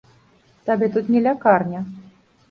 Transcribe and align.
Табе 0.69 0.87
тут 0.95 1.11
не 1.15 1.21
лякарня. 1.27 1.83